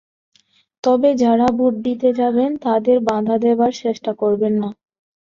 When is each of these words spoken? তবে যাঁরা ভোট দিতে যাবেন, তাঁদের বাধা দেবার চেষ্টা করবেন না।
তবে 0.83 1.09
যাঁরা 1.21 1.47
ভোট 1.57 1.73
দিতে 1.85 2.09
যাবেন, 2.19 2.49
তাঁদের 2.65 2.97
বাধা 3.07 3.35
দেবার 3.45 3.71
চেষ্টা 3.81 4.11
করবেন 4.21 4.53
না। 4.61 4.69